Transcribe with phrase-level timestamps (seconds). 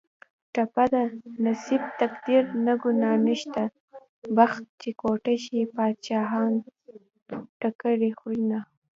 [0.53, 1.03] ټپه ده:
[1.45, 3.61] نصیب تقدیر نه ګناه نشته
[4.37, 6.53] بخت چې کوټه شي بادشاهان
[7.61, 8.59] ټکرې خورینه